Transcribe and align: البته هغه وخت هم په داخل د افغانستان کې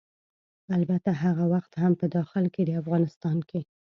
البته 0.77 1.11
هغه 1.23 1.45
وخت 1.53 1.71
هم 1.81 1.93
په 1.99 2.05
داخل 2.15 2.43
د 2.67 2.69
افغانستان 2.81 3.37
کې 3.49 3.61